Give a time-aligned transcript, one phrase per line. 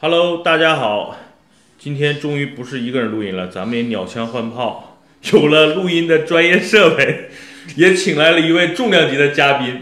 [0.00, 1.16] Hello，大家好，
[1.76, 5.00] 今天终于不是一个人录音了，咱们也鸟枪换炮，
[5.32, 7.30] 有了录音的专业设备，
[7.74, 9.80] 也请来了一位重量级的嘉宾。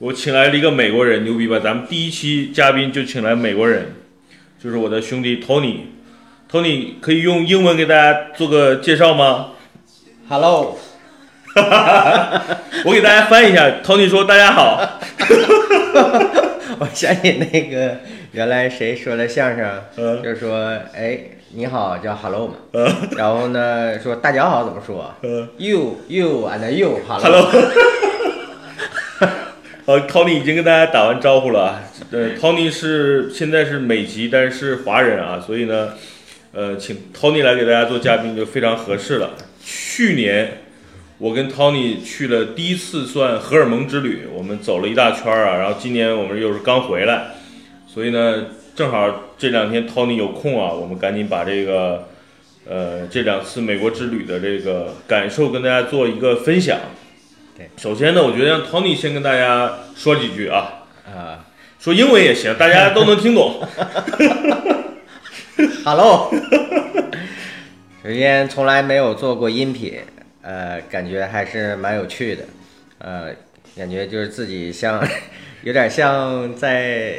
[0.00, 1.58] 我请来了一个美国人，牛逼吧？
[1.60, 3.94] 咱们第一期嘉宾就请来美国人，
[4.62, 5.76] 就是我的兄弟 Tony。
[6.52, 9.52] Tony 可以用英文给大家做个介绍吗
[10.28, 10.78] ？Hello，
[12.84, 13.80] 我给大家翻译一下。
[13.82, 15.00] Tony 说：“大家好。
[16.80, 17.98] 我想起那个
[18.32, 21.18] 原来谁说的相声，嗯就是说，哎，
[21.54, 22.86] 你好叫 Hello 嘛，呃
[23.16, 27.48] 然后呢说大家好怎么说呃？You you and you hello。
[27.50, 29.32] Hello。
[29.86, 31.82] 呃，Tony 已经跟大家打完招呼了啊。
[32.10, 35.94] 呃，Tony 是现在是美籍，但是是华人啊，所以呢，
[36.52, 39.30] 呃，请 Tony 来给大家做嘉宾就非常合适了。
[39.64, 40.58] 去年
[41.16, 47.28] 我跟 Tony 去了第一次算荷尔蒙之旅，我们走了一大圈儿啊，然后今年我们又是刚回来，
[47.92, 48.44] 所以呢，
[48.76, 52.06] 正好这两天 Tony 有空啊，我们赶紧把这个
[52.68, 56.78] 呃这两次美国之旅的这个感受跟大家做一个分享。
[57.56, 61.46] 对，首先呢，我觉得让 Tony 先跟大家说几句啊，啊
[61.80, 63.66] 说英文也行，大家都能听懂。
[65.84, 66.30] Hello。
[68.04, 69.98] 首先从来没有做过音频，
[70.42, 72.44] 呃，感觉还是蛮有趣的，
[72.98, 73.34] 呃，
[73.78, 75.00] 感觉就是自己像，
[75.62, 77.16] 有点像在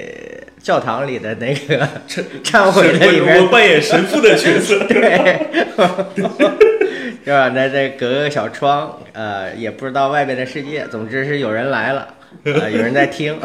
[0.61, 1.88] 教堂里的那个
[2.43, 4.77] 忏悔的里我面我扮演神父的角色。
[4.89, 5.47] 对，
[7.23, 7.49] 是吧？
[7.55, 10.85] 那这隔个小窗，呃，也不知道外边的世界。
[10.91, 13.39] 总之是有人来了，呃，有人在听，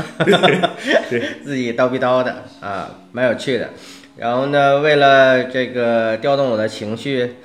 [1.44, 3.70] 自己叨逼叨的啊，蛮有趣的。
[4.16, 7.36] 然后呢，为了这个调动我的情绪，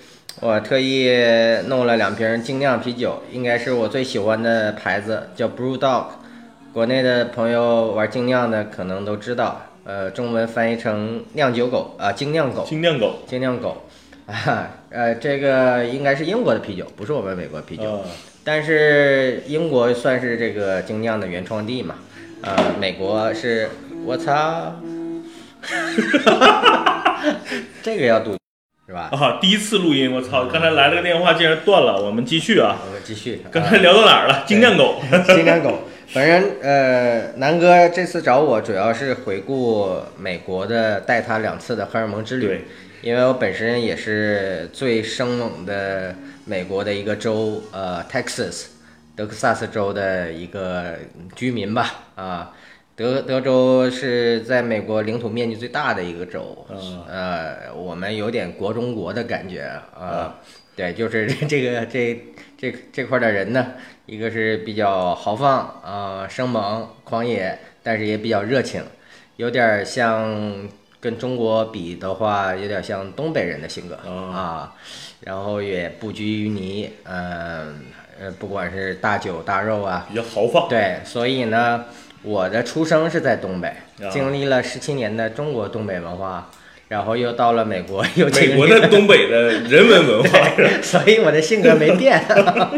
[0.42, 1.10] 我特意
[1.68, 6.06] 弄了两瓶精酿啤酒，应该是我最喜欢的牌子，叫 Brew Dog。
[6.72, 12.64] 国内的朋友玩精酿的可能都知道，呃，中文翻译成酿酒狗啊，精酿狗。
[12.64, 13.16] 精酿狗。
[13.28, 13.84] 精酿狗，
[14.28, 17.98] 啊，呃，这个应该是英国的啤酒，不是我们美国啤酒。
[17.98, 18.06] 啊
[18.42, 21.96] 但是英国算是这个精酿的原创地嘛，
[22.42, 23.70] 呃，美国是，
[24.06, 24.74] 我操，
[27.84, 28.39] 这个要赌
[28.90, 29.08] 是吧？
[29.12, 29.38] 啊！
[29.40, 30.46] 第一次录音，我操！
[30.46, 32.02] 刚才来了个电话，竟然断了。
[32.02, 32.76] 我们继续啊。
[32.88, 33.40] 我们继续。
[33.52, 34.44] 刚才聊到哪儿了？
[34.48, 35.00] 精酿狗。
[35.28, 35.82] 精酿狗。
[36.08, 42.62] 反正呃，南哥这次找我主要是回顾美国的带他两次的荷尔蒙之旅，
[43.04, 48.70] 因为我本身也是最生猛的美国的一个州，呃，Texas，
[49.16, 50.96] 德克萨斯州的一个
[51.36, 52.54] 居民吧，啊，
[53.00, 57.02] 德德州是在美国领土面积最大的一个州，嗯。
[57.08, 60.06] 呃，我们有点国中国的感觉嗯。
[60.06, 60.36] 啊，
[60.76, 62.22] 对，就是 这个这
[62.58, 63.68] 这这块的人呢，
[64.06, 68.84] 一个是比较豪放啊、生猛、狂野，但是也比较热情，
[69.38, 70.68] 有点像
[71.00, 74.76] 跟中国比的话，有点像东北人的性格、哦啊，
[75.22, 77.80] 然后也不拘于泥，嗯
[78.20, 80.68] 呃，不管是大酒大肉啊，比较豪放。
[80.68, 81.86] 对，所以呢，
[82.22, 83.68] 我的出生是在东北
[84.04, 86.50] 啊，经历了十七年的中国东北文化，
[86.90, 90.40] 然后又到了美国， 又美经历国的东北的人文文化，
[90.84, 92.22] 所以我的性格没变，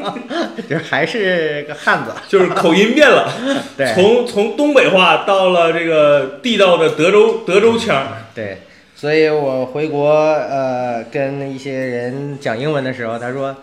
[0.69, 2.11] 就是还是个汉子。
[2.27, 3.33] 就是口音变了，
[3.75, 8.07] 对从从东北话到了这个地道的德州德州腔。
[8.35, 8.59] 对，
[8.95, 13.55] 所以我回国呃跟一些人讲英文的时候，他说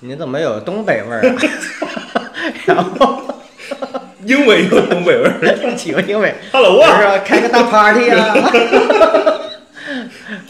[0.00, 1.36] 你怎么有东北味儿啊？
[2.66, 3.22] 然后
[4.24, 5.74] 英文有东北味儿。
[5.74, 8.34] 几个英文，Hello 我啊，说开个大 party 啊。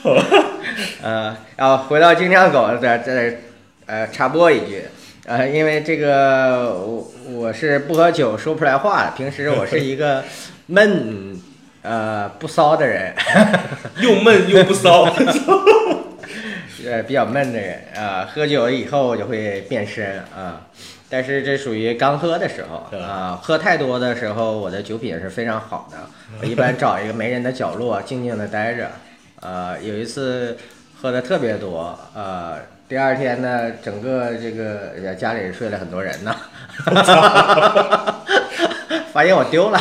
[1.03, 3.41] 呃，然后回到精酿狗，在在
[3.87, 4.85] 呃插播一句，
[5.27, 10.23] 呃，因为这个我我是不喝酒说不出来话的，平时我是一个
[10.67, 11.37] 闷
[11.83, 13.13] 呃不骚的人，
[14.01, 15.13] 又闷又不骚。
[16.85, 20.63] 呃比较闷的人啊、喝酒以后就会变身啊。
[21.13, 25.99] 但是这属于刚喝的时候啊，喝太多的时候，我的酒品是非常好的。
[26.41, 28.91] 我一般找一个没人的角落，静静的待着。
[29.41, 30.57] 呃，有一次
[30.99, 32.55] 喝的特别多，呃，
[32.89, 36.35] 第二天呢，整个这个呃家里睡了很多人呢，
[39.13, 39.79] 发现我丢了。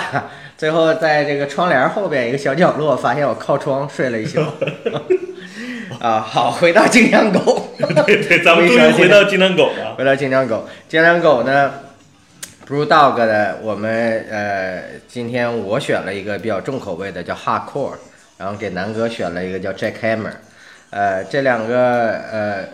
[0.58, 4.42] 最后在这个窗帘后边一个小角落，发现我靠窗睡了一宿。
[6.02, 7.70] 啊，好，回到金枪狗。
[7.78, 9.94] 对对，咱们终于回到金枪狗了。
[9.96, 11.72] 回到金枪狗，金枪狗呢
[12.68, 17.94] ，Brew Dog 的，我们呃，今天我选了一个比较重口味的，叫 Hardcore，
[18.40, 20.32] 然后给南哥选了一个叫 Jackhammer，
[20.90, 22.66] 呃，这两个呃，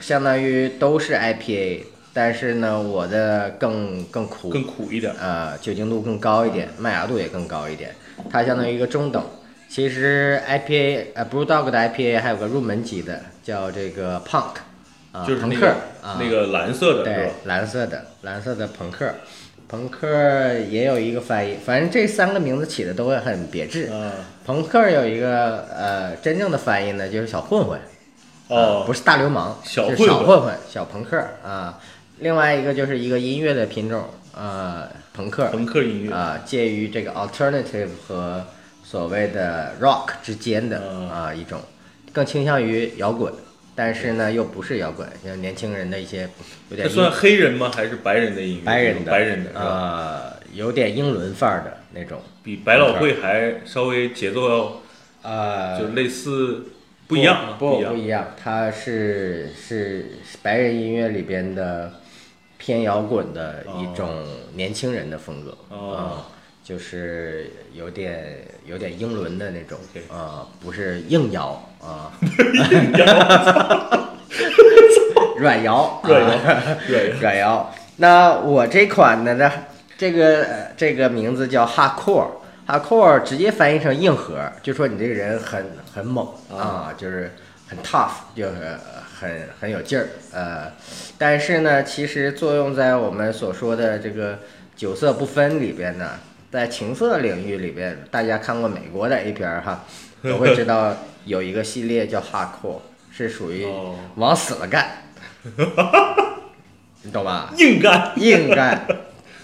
[0.00, 5.12] 相当于都是 IPA，但是呢，我的更更苦，更苦一点。
[5.20, 7.94] 呃，酒精度更高一点，麦芽度也更高一点，
[8.28, 9.24] 它相当于一个中等。
[9.68, 14.54] 其实 IPA 呃 BrewDog 的 IPA 还有个入门级的，叫这个 Punk，
[15.12, 15.68] 啊，就是那朋克个
[16.02, 19.12] 啊，那个蓝色的对？，蓝色的蓝色的朋克，
[19.68, 20.06] 朋克
[20.70, 23.90] 也有一个翻译，反正这三个名字起的都会很别致。
[23.92, 24.12] 啊，
[24.46, 27.82] 朋克有一个呃真正的翻译呢，就是小混混，啊
[28.48, 31.78] 哦，不是大流氓，是小混混小混混，小朋克啊。
[32.20, 34.04] 另外一个就是一个音乐的品种，
[34.34, 38.42] 呃，朋克，朋克音乐，啊，介于这个 alternative 和
[38.88, 41.60] 所谓的 rock 之间的嗯啊一种，
[42.12, 43.32] 更倾向于摇滚，
[43.74, 46.28] 但是呢又不是摇滚，像年轻人的一些
[46.70, 47.68] 有点这算黑人吗？
[47.74, 48.62] 还是白人的音乐？
[48.64, 49.60] 白人的白人的是吧？
[49.60, 56.64] 呃有点英伦范儿的那种，比百老汇还稍微节奏要啊，就类似
[57.08, 57.58] 不一样啊，一样。
[57.58, 60.12] 不不一样，它是是
[60.42, 61.92] 白人音乐里边的
[62.56, 64.24] 偏摇滚的一种
[64.54, 66.00] 年轻人的风格哦啊、
[66.66, 69.78] 就是有点有点英伦的那种
[70.10, 72.10] 啊、不是硬摇啊，
[75.38, 77.72] 软摇，软摇啊对，软摇。
[77.98, 79.52] 那我这款呢，呢
[79.96, 85.64] 这个呃这个名字叫 hardcore，hardcore 直接翻译成硬核，就说你这个人很
[85.94, 87.30] 很猛啊，就是
[87.68, 88.76] 很 tough，就是
[89.20, 90.08] 很很有劲儿。
[90.32, 90.72] 呃，
[91.16, 94.40] 但是呢，其实作用在我们所说的这个
[94.74, 96.10] 酒色不分里边呢，
[96.50, 99.84] 在情色领域里边，大家看过美国的 A 片儿哈，
[100.22, 102.78] 都会知道有一个系列叫 hardcore，
[103.10, 104.86] 是属于哦往死了干。
[107.02, 107.52] 你懂吧？
[107.56, 108.12] 硬干。
[108.16, 108.86] 硬干，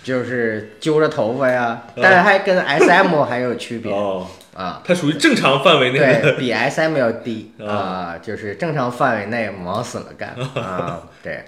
[0.03, 4.83] 就是揪着头发呀，但是还跟 SM 还有区别哦，啊。
[4.85, 6.33] 它属于正常范围内对的。
[6.39, 11.45] 比 SM 要低哦啊，就是正常范围内往死了干 啊，对，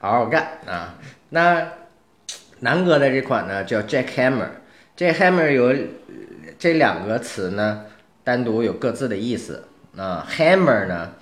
[0.00, 0.94] 嗷嗷干啊。
[1.30, 1.66] 那
[2.60, 3.82] 南哥的这款呢叫
[4.98, 5.74] Jackhammer，Jackhammer Hammer 有
[6.58, 7.84] 这两个词呢，
[8.24, 9.62] 单独有各自的意思
[9.96, 10.26] 啊。
[10.28, 11.12] Hammer 呢，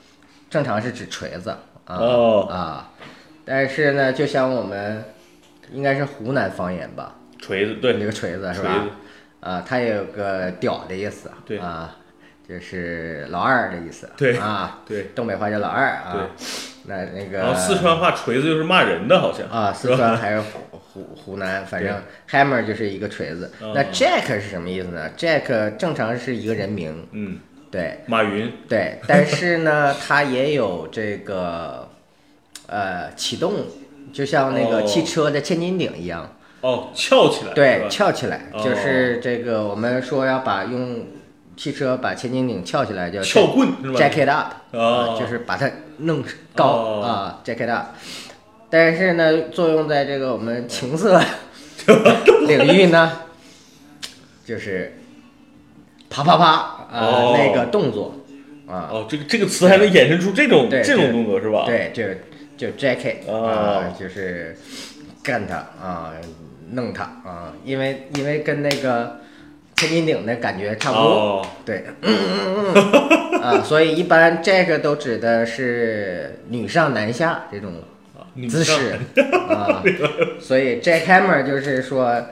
[0.49, 2.90] 正常是指锤子啊、哦啊，
[3.44, 5.05] 但是呢，就像我们
[5.70, 8.87] 应该是湖南方言吧，锤子，对那，个锤子是吧？
[9.40, 11.96] 啊，它也有个屌的意思，对啊，
[12.49, 15.11] 就是老二的意思，对啊，对。
[15.14, 16.23] 东北话叫老二啊，对
[16.88, 19.46] 那那个然后四川话锤子就是骂人的，好像。
[19.49, 20.43] 啊，四川还是
[20.97, 23.53] 湖湖湖南，反正 hammer 就是一个锤子。
[23.61, 27.39] 哦那 Jack 是什么意思呢？Jack 正常是一个人名，嗯，
[27.71, 28.51] 对马云。
[28.69, 31.89] 对，但是呢， 它也有这个
[32.67, 33.55] 呃启动，
[34.13, 36.33] 就像那个哦汽车的千斤顶一样。
[36.63, 37.53] 哦，翘起来。
[37.53, 41.07] 对，翘起来，哦就是这个我们说要把用
[41.57, 44.55] 汽车把千斤顶翘起来叫撬棍 jack it up，
[45.19, 47.89] 就是把它弄高哦啊，jack it up。
[48.69, 51.21] 但是呢，作用在这个我们情色
[52.47, 53.13] 领域呢，
[54.45, 54.99] 就是
[56.11, 57.37] 啪啪啪啊哦。
[57.39, 58.15] 那个动作
[58.67, 61.65] 啊，哦，这个这个词还能衍生出这种对这种动作是吧？
[61.67, 62.03] 对，就
[62.57, 63.47] 就 jacket 哦。
[63.47, 64.57] 啊，就是
[65.23, 66.12] 干他啊，
[66.73, 69.21] 弄他啊，因为因为跟那个
[69.77, 71.85] 千斤顶的感觉差不多，哦，对，
[73.41, 77.75] 啊，所以一般 jack 都指的是女上男下这种
[78.49, 78.99] 姿势
[79.49, 79.83] 啊，
[80.38, 82.27] 所以 jackhammer 就是说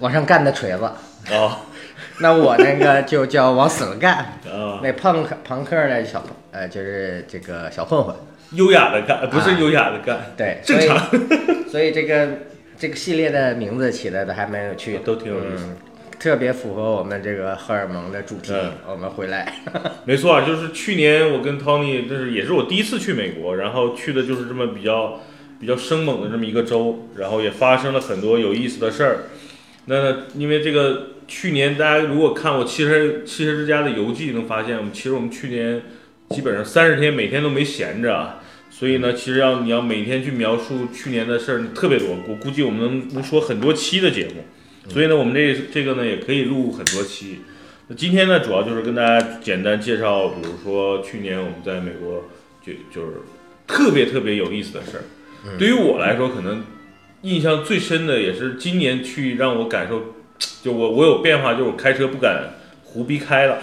[0.00, 0.84] 往上干的锤子，
[1.32, 1.58] 哦
[2.20, 4.14] 那我那个就叫往死了干，
[4.46, 8.14] 啊，那朋克朋克的小呃就是这个小混混。
[8.52, 10.98] 优雅的干，不是啊优雅的干，对，正常。
[11.10, 12.28] 所以，所以这个
[12.78, 15.76] 这个系列的名字起的都还蛮有趣的，都挺有意思嗯，
[16.24, 18.50] 特别符合我们这个荷尔蒙的主题。
[18.54, 19.60] 嗯我们回来，
[20.06, 25.20] 没错啊，就是去年我跟 Tony，这是也是我第一次去美国，然后去的就是这么比较
[25.60, 29.18] 比较生猛的这么一个州，然后也发生了很多有意思的事儿。
[29.84, 35.82] 那因为这个去年大家如果看我汽车汽车之家的游记，能发现我们其实我们去年
[36.30, 38.40] 基本上三十天每天都没闲着啊。
[38.70, 44.42] 所以呢，其实要你要每天去描述去年的事儿特别多，我估计我们能能说很多期的节目。
[44.88, 47.40] 所以呢，我们这这个呢也可以录很多期。
[47.88, 52.24] 那今天呢，主要就是跟大家简单介绍，比如说去年我们在美国
[52.64, 53.22] 就就是
[53.66, 55.04] 特别特别有意思的事儿。
[55.58, 56.64] 对于我来说，可能
[57.22, 60.14] 印象最深的也是今年去让我感受，
[60.62, 63.58] 就我我有变化，就是我开车不敢胡逼开了，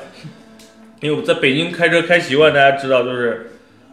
[1.01, 3.51] 因为我在北京开车开习惯，大家知道就是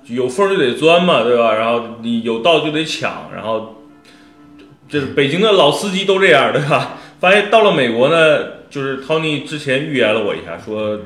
[0.08, 1.54] 有缝就得钻嘛，对吧？
[1.54, 3.82] 然后你有道就得抢，然后
[4.88, 6.98] 这北京的老司机都这样，对吧？
[7.20, 11.00] 发现到了美国呢，就是 Tony 之前预言了我一下，说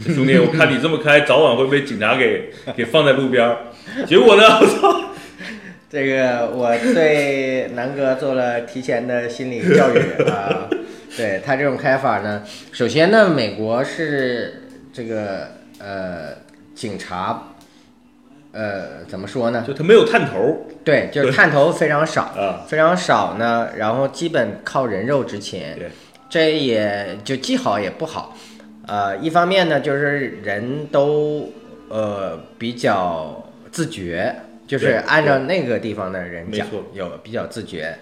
[0.00, 3.58] 兄弟，我看你这么开，早晚会被警察给 给放在路边儿。
[4.06, 5.02] 结果呢，我操！
[5.88, 10.68] 这个我对南哥做了提前的心理教育啊，
[11.16, 16.34] 对他这种开法呢，首先呢，美国是这个呃
[16.74, 17.54] 警察，
[18.56, 19.62] 呃怎么说呢？
[19.66, 20.66] 就它没有探头。
[20.82, 25.90] 对，就是探头非常少，啊，非常少呢，然后基本靠人肉执勤对，
[26.30, 28.36] 这也就既好也不好。
[28.86, 31.52] 呃，一方面呢，就是人都
[31.88, 34.34] 呃比较自觉，
[34.66, 37.98] 就是按照那个地方的人讲，有比较自觉。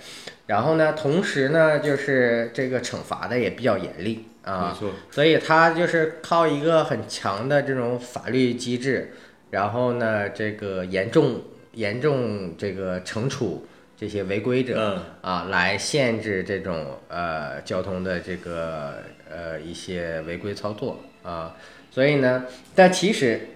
[0.46, 4.74] 然后呢，同时呢，就是这个惩罚的也比较严厉啊。
[4.74, 9.14] 没，错，所以他就是靠一个很强的这种法律机制，
[9.54, 11.40] 然后呢，这个严重
[11.74, 13.64] 严重这个惩处
[13.96, 18.94] 这些违规者，嗯，啊，来限制这种呃交通的这个
[19.30, 21.54] 呃一些违规操作啊，
[21.92, 23.48] 所以呢，但其实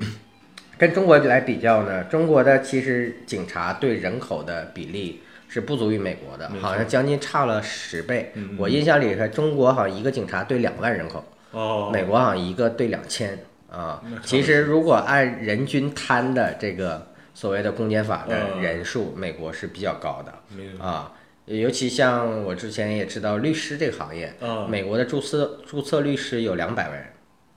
[0.77, 8.33] 跟中国来比较呢，中国的其实警察对人口的比例是不足于美国的好像将近差了十倍。
[8.57, 13.37] 我印象里是中国好像一个警察对两万人口，哦，美国好像一个对两千
[13.71, 20.83] 啊其实如果按人均摊的这个所谓的公检法的嗯人数，美国是比较高的。
[20.83, 21.13] 啊，
[21.45, 27.07] 尤其像我之前也知道律师这个行业，啊，美国的注册注册律师有两百万人，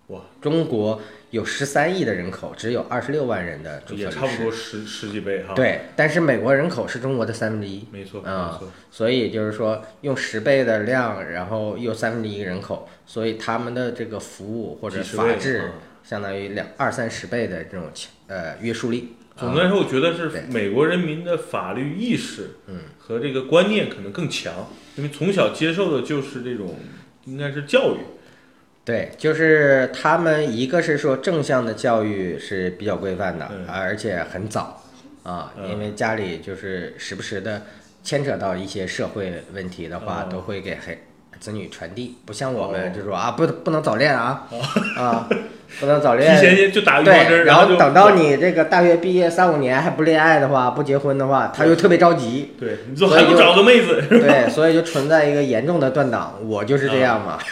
[0.08, 1.02] 哇，中国
[1.32, 4.82] 有十三亿的人口，只有二十六万人的注册律也差不多师。
[4.82, 15.72] 十十几倍哈，，对，但是美国人口是中国的三分之一，没错，啊没错，所以就是说用十倍的量，然后又三分之一人口，所以他们的这个服务或者法治嗯
[16.04, 17.90] 相当于两二三十倍的这种
[18.28, 19.16] 呃约束力。
[19.38, 24.54] 总的来说，我觉得是美国人民的法律意识，嗯，和这个观念可能更强，
[24.98, 26.76] 因为从小接受的就是这种
[27.26, 28.00] 应该是教育，
[28.86, 34.84] 对，就是他们一个是说正向的教育是比较规范的，嗯而且很早
[35.24, 37.64] 啊，嗯因为家里就是时不时的
[38.04, 40.96] 牵扯到一些社会问题的话，哦都会给孩
[41.40, 44.48] 子女传递，不像我们哦就说啊，不不能早恋啊，
[44.98, 45.28] 啊，
[45.80, 46.38] 不能早提恋。
[46.40, 56.36] 前就打预防对，针，然后等到你这个大学毕业三五年还不恋爱的话，不结婚的话，他又特别着急，对，你说还不所以就找个妹子， 对，所以就存在一个严重的断档。
[56.46, 57.40] 我就是这样嘛。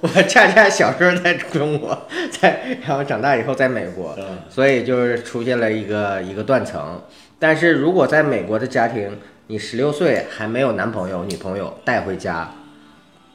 [0.00, 7.02] 我恰恰小时候在中国，在然后长大以后在美国，嗯所以就是出现了一个一个断层。
[7.38, 12.50] 但是如果在美国的家庭，你十六岁还没有男朋友、女朋友带回家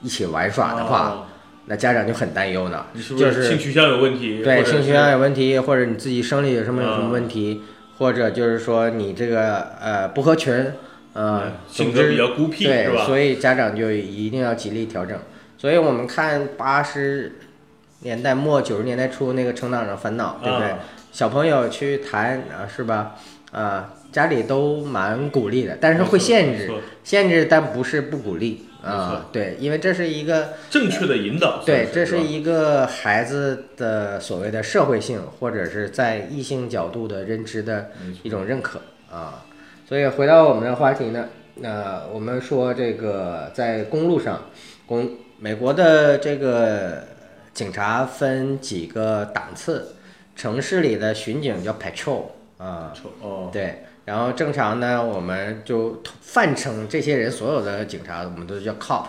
[0.02, 1.26] 一起玩耍的话，哦
[1.66, 2.86] 那家长就很担忧呢。
[2.94, 4.42] 你是不就是性取向有问题？
[4.44, 7.62] 对性取向有问题，或者你自己生理有什么有什么嗯问题，
[7.98, 10.54] 或者就是说你这个呃不合群，
[11.14, 13.06] 呃嗯，性格比较孤僻对？
[13.06, 15.18] 所以家长就一定要极力调整。
[15.58, 17.34] 所以我们看八十
[18.00, 20.70] 年代末九十年代初那个《成长的烦恼》，对不对？
[20.70, 20.80] 啊
[21.12, 23.18] 小朋友去谈啊，是吧？
[23.52, 26.72] 啊，家里都蛮鼓励的，但是会限制，
[27.04, 29.28] 限制但不是不鼓励啊。
[29.32, 37.92] 对，因为这是一个正确的引导，对，这是一个孩子的所谓的社会性，或者是在异性角度的认知的
[38.24, 39.46] 一种认可啊。
[39.88, 44.46] 所以回到我们的话题呢，那、我们说这个在公路上，
[44.86, 47.04] 公美国的这个
[47.54, 49.96] 警察分几个档次，
[50.36, 59.06] 城市里的巡警叫 patrol 啊，哦，对，然后正常呢，我们就泛称这些人所有的警察，我们都叫 cop，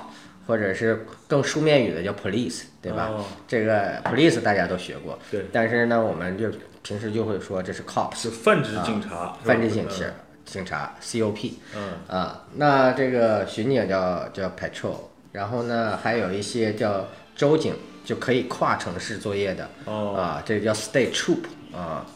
[0.47, 3.09] 或者是更书面语的叫 police，对吧？
[3.11, 6.49] 哦这个 police 大家都学过，对，但是呢，我们就
[6.85, 10.05] 平时就会说这是 cops，是泛指警察，泛指警察，
[10.45, 12.45] 警察 cop 嗯，啊。
[12.55, 14.99] 那这个巡警叫叫 patrol，
[15.33, 21.43] 然后呢，还有一些叫州警，就可以跨城市作业的，哦，啊，这个叫 state troop
[21.77, 22.07] 啊，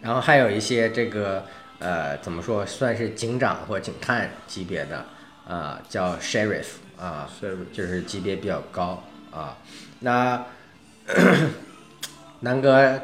[0.00, 1.44] 然后还有一些这个
[1.78, 5.04] 呃怎么说，算是警长或警探级别的
[5.46, 6.66] 啊，叫 sheriff
[6.98, 9.56] 啊，是就是级别比较高啊。
[10.00, 10.44] 那
[12.40, 13.00] 南哥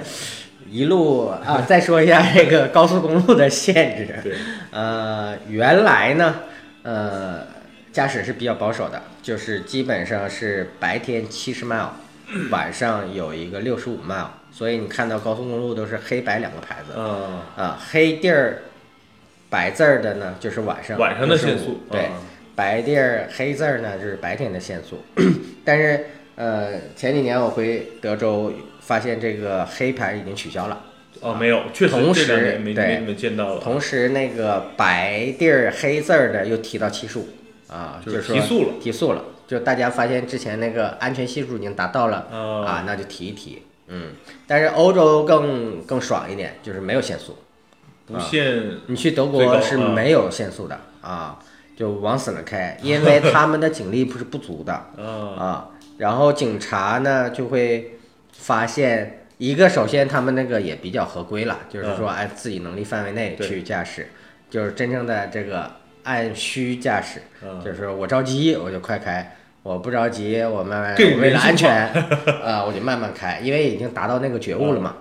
[0.70, 4.20] 一路啊， 再说一下这个高速公路的限制。
[4.22, 4.36] 对，
[4.70, 6.40] 呃，原来呢，
[6.82, 7.46] 呃，
[7.92, 11.90] 驾驶是比较保守的，就是基本上是白天七十 mile，
[12.50, 16.92] 晚上有一个六十五 mile，所以你看到高速公路都是黑白两个牌子。
[16.96, 18.62] 嗯，啊，黑地儿
[19.50, 22.12] 白字儿的呢就是晚上晚上的限速，对，啊
[22.54, 25.02] 白地儿黑字儿呢就是白天的限速，
[25.64, 30.84] 但是呃前几年我回德州发现这个黑牌已经取消了。
[31.20, 37.26] 哦，没有，确实同这两时对年没没没见到了，同时，那个白地儿黑字儿的又提到七十五
[37.66, 44.12] 啊，就就是提速了，提速了，就大家发现之前那个安全系数已经达到了啊啊，那就提一提，嗯。
[44.46, 47.36] 但是欧洲更更爽一点，就是没有限速，
[48.06, 49.88] 不限你去德国是啊。
[49.94, 51.38] 没有限速的啊，
[51.76, 55.04] 就往死了开，因为他们的警力不是不足的啊。
[55.38, 55.68] 啊。
[55.98, 57.98] 然后警察呢就会
[58.32, 64.08] 发现，一个首先他们那个也比较合规了，就是说按自己能力范围内去驾驶，
[64.48, 65.70] 就是真正的这个
[66.04, 67.60] 按需驾驶，啊。
[67.62, 69.36] 就是说我着急我就快开，
[69.68, 71.70] 我不着急我慢慢，更为了安全
[72.42, 74.96] 啊、我就慢慢开，因为已经达到那个觉悟了嘛。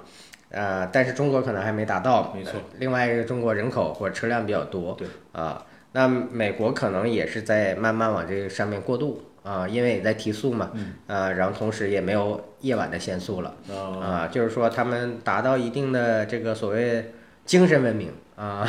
[0.51, 2.33] 呃， 但是中国可能还没达到。
[2.35, 4.93] 没错呃另外一个，中国人口或者车辆比较多。
[4.97, 5.07] 对。
[5.31, 10.71] 啊、那美国可能也是在慢慢往这个上面过渡啊、因为也在提速嘛。
[10.73, 10.95] 嗯。
[11.07, 13.53] 呃，然后同时也没有夜晚的限速了。
[13.69, 17.13] 啊啊、就是说他们达到一定的这个所谓
[17.45, 18.67] 精神文明啊、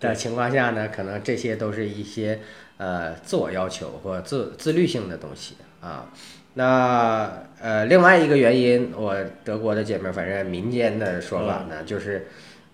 [0.00, 2.40] 的情况下呢，可能这些都是一些
[2.76, 6.06] 呃自我要求或自自律性的东西啊。
[6.54, 12.26] 那呃，另外一个原因，我德国的姐妹儿，反正民间的说法呢，就是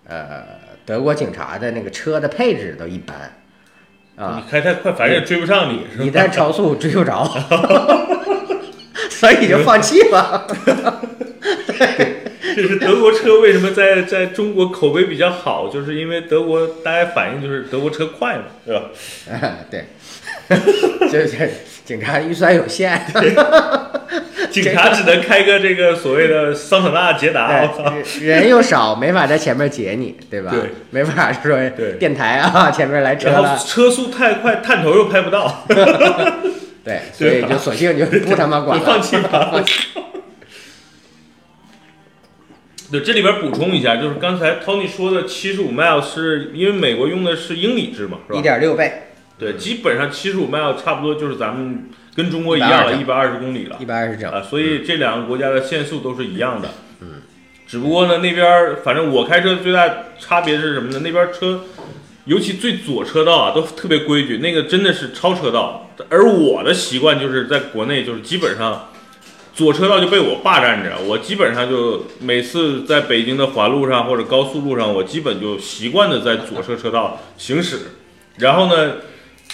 [0.07, 0.43] 呃，
[0.85, 3.31] 德国警察的那个车的配置都一般
[4.15, 6.03] 啊，你开太快，反正也追不上你，是吧？
[6.03, 7.25] 一旦超速追不着，
[9.11, 10.47] 所以就放弃了。
[12.61, 18.83] 这是德国车为什么在在中国口碑比较好，就是因为德国大家反映就是德国车快嘛，是吧？
[19.69, 19.85] 对，
[21.11, 21.51] 就是
[21.83, 22.99] 警察预算有限，
[24.49, 27.69] 警察只能开个这个所谓的桑塔纳捷达，
[28.21, 30.51] 人又少，没法在前面截你，对吧？
[30.51, 31.93] 对，没法说对。
[31.99, 35.65] 电台啊，前面来车然后了，车速太快，探头又拍不到，
[36.83, 39.51] 对，所以就索性就不他妈管了，就放弃吧。
[42.91, 48.41] 对，这里边补充一下，就是刚才 Tony 说的七十五 mile 是因为美国用的是英里制嘛，是吧一？
[48.43, 48.91] 点六倍，
[49.39, 56.69] 对，基本上七十五 mile 差不多就是咱们跟中国一样了，一120百二十公里了一百二十整，啊，所以这两个国家的限速都是一样的。
[57.01, 57.23] 嗯，
[57.65, 59.89] 只不过呢，那边反正我开车最大
[60.19, 60.99] 差别是什么呢？
[61.03, 61.61] 那边车，
[62.25, 65.89] 尤其最左车道啊，都特别规矩，那个真的是超车道。
[66.09, 68.89] 而我的习惯就是在国内就是基本上。
[69.55, 77.79] 左车道就被我霸占着，我基本上就每次在北京的环路上或者高速路上，我基本就习惯的在左侧车道行驶，
[78.39, 78.95] 然后呢，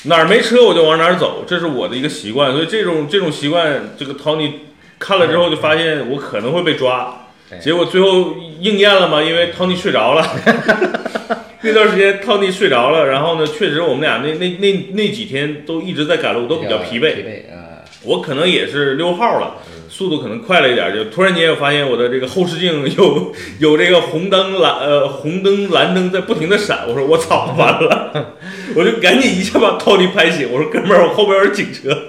[0.05, 2.51] 哪儿没车我就往哪儿走，这是我的一个习惯。
[2.51, 4.51] 所以这种这种习惯，这个 Tony
[4.97, 7.27] 看了之后就发现我可能会被抓，
[7.61, 10.27] 结果最后应验了嘛，因为 Tony 睡着了。
[11.61, 17.17] 那段时间 Tony 睡着了，然后呢，确实我们俩那那那那几天都一直在赶路，都比较疲惫。
[17.17, 19.57] 疲惫啊，我可能也是溜号了，
[19.91, 28.37] 速度可能快了一点，就突然间我发现我的这个后视镜有 有这个红灯蓝呃红灯蓝灯在不停的闪，我说我操完了，
[28.73, 32.07] 我就赶紧一下把 Tony 拍醒，我说哥们儿我后边有警车，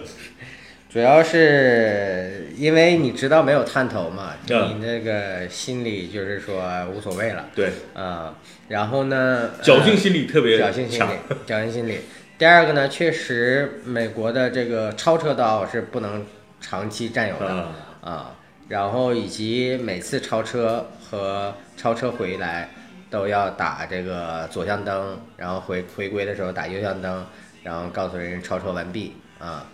[0.93, 6.63] 主要是因为你知道没有探头嘛，嗯你那个心里就是说
[6.95, 8.35] 无所谓了对，啊。
[8.69, 11.05] 然后呢，侥幸心理特别强侥幸心理，
[11.47, 11.99] 侥幸心理。
[12.39, 16.25] 第二个呢，确实美国的这个超车道是不能
[16.63, 18.35] 长期占有的啊，啊，
[18.69, 22.71] 然后以及每次超车和超车回来
[23.11, 27.27] 都要打这个左向灯，然后回回归的时候打右向灯，
[27.63, 29.67] 然后告诉人超车完毕啊，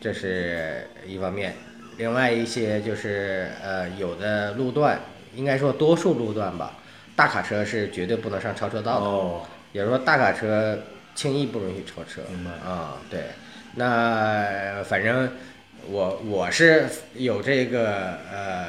[0.00, 1.54] 这是一方面。
[1.98, 5.00] 另外一些就是呃，有的路段，
[5.34, 6.72] 应该说多数路段吧，
[7.14, 9.06] 大卡车是绝对不能上超车道的。
[9.06, 10.78] 哦，也就是说，大卡车
[11.14, 12.22] 轻易不允许超车。
[12.66, 13.20] 啊、对。
[13.78, 15.28] 那反正
[15.90, 18.66] 我我是有这个呃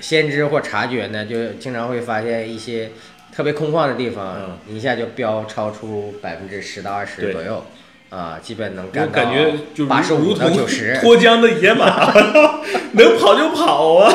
[0.00, 2.90] 先知或察觉呢，就经常会发现一些
[3.34, 4.36] 特别空旷的地方，
[4.68, 7.64] 嗯一下就飙超出百分之十到二十左右。
[8.10, 12.12] 啊，基本能我干到感觉就八十五如同到九十，脱缰的野马，
[12.94, 14.12] 能跑就跑啊！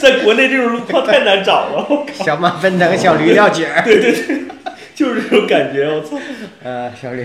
[0.00, 3.84] 在国内这种路况太难找了，小马奔腾，小驴撂蹶儿。
[3.84, 4.40] 对对对
[4.92, 6.18] 就是这种感觉，我操！
[6.64, 7.24] 呃，小驴，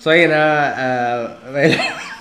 [0.00, 0.36] 所以呢，
[0.76, 1.76] 呃，为了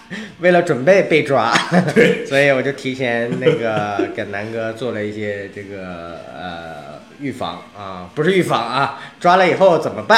[0.39, 1.53] 为了准备被抓，
[2.27, 10.17] 所以我就提前那个 给南哥做了一些这个呃预防啊，不是预防啊，抓了以后怎么办？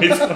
[0.00, 0.28] 没错。